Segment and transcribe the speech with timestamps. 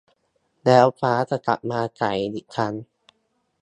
[0.65, 2.03] แล้วฟ้าจะกลับมาใส
[2.33, 2.73] อีกครั้ง